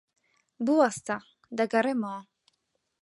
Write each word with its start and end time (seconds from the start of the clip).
بوەستە. 0.65 1.17
دەگەڕێمەوە. 1.57 2.17